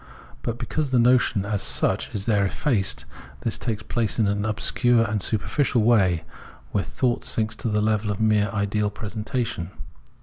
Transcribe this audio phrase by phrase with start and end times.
[0.41, 3.05] But because the notion as such is there effaced,
[3.41, 6.23] this takes place in an obscure and superficial way,
[6.71, 9.69] where thought sinks to the level of mere ideal presentation.